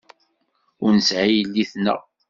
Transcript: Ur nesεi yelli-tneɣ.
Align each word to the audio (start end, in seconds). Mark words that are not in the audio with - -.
Ur 0.83 0.91
nesεi 0.97 1.31
yelli-tneɣ. 1.37 1.99